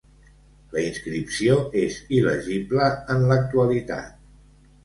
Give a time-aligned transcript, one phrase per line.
[0.75, 4.21] La inscripció és il·legible en l'actualitat.